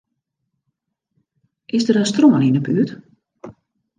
[1.75, 2.89] Is der in strân yn 'e buert?